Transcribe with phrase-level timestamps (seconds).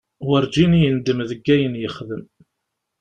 [0.27, 2.23] Werǧin yendem deg wayen yexdem.